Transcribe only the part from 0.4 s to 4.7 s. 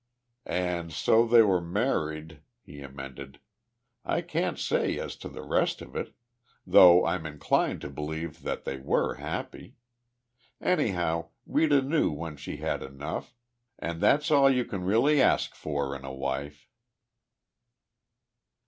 "And so they were married," he amended. "I can't